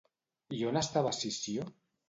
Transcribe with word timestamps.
I 0.59 0.61
on 0.71 0.81
estava 0.81 1.13
Sició? 1.19 1.71